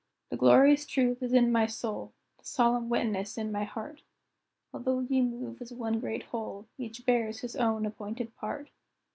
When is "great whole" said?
5.99-6.67